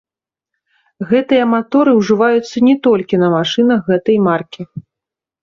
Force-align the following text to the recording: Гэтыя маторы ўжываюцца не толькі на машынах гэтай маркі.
Гэтыя 1.11 1.45
маторы 1.53 1.91
ўжываюцца 1.99 2.57
не 2.69 2.75
толькі 2.89 3.21
на 3.27 3.31
машынах 3.37 3.79
гэтай 3.93 4.17
маркі. 4.31 4.61